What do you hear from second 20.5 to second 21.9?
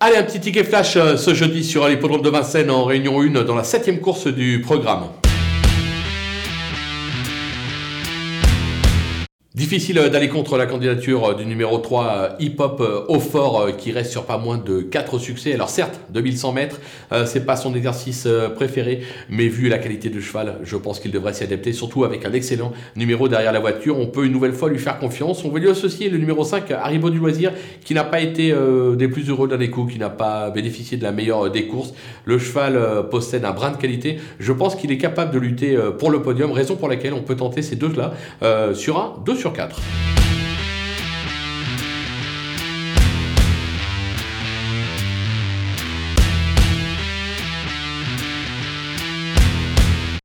je pense qu'il devrait s'y adapter,